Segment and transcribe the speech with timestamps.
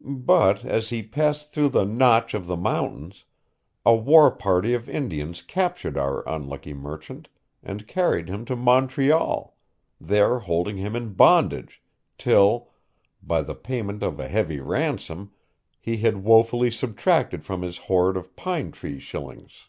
[0.00, 3.24] But, as he passed through the Notch of the mountains,
[3.86, 7.28] a war party of Indians captured our unlucky merchant,
[7.62, 9.56] and carried him to Montreal,
[10.00, 11.80] there holding him in bondage,
[12.18, 12.72] till,
[13.22, 15.30] by the payment of a heavy ransom,
[15.80, 19.68] he had woefully subtracted from his hoard of pine tree shillings.